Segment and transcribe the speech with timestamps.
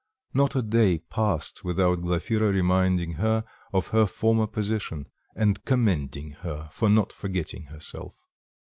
[0.33, 6.69] Not a day passed without Glafira reminding her of her former position, and commending her
[6.73, 8.15] for not forgetting herself.